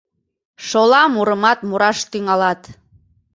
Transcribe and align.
Шола 0.67 1.01
мурымат 1.13 1.59
мураш 1.69 1.97
тӱҥалат. 2.11 2.61